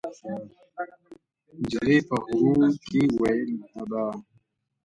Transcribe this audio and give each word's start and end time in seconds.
نجلۍ 1.59 1.97
په 2.07 2.15
غريو 2.31 2.67
کې 2.83 3.01
وويل: 3.13 3.51
ابا! 3.81 4.05